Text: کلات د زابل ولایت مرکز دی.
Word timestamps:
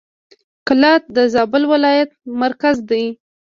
کلات 0.67 1.03
د 1.15 1.17
زابل 1.33 1.63
ولایت 1.73 2.11
مرکز 2.41 2.75
دی. 2.89 3.05